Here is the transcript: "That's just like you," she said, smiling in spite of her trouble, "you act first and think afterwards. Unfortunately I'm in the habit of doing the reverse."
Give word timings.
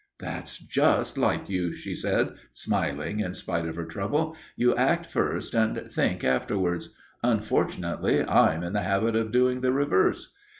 "That's 0.19 0.57
just 0.57 1.15
like 1.15 1.47
you," 1.47 1.73
she 1.73 1.93
said, 1.93 2.33
smiling 2.51 3.19
in 3.19 3.35
spite 3.35 3.67
of 3.67 3.75
her 3.75 3.85
trouble, 3.85 4.35
"you 4.55 4.75
act 4.75 5.05
first 5.11 5.53
and 5.53 5.77
think 5.91 6.23
afterwards. 6.23 6.95
Unfortunately 7.21 8.25
I'm 8.25 8.63
in 8.63 8.73
the 8.73 8.81
habit 8.81 9.15
of 9.15 9.31
doing 9.31 9.61
the 9.61 9.71
reverse." 9.71 10.33